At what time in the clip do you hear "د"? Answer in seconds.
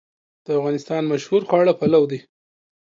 0.45-0.47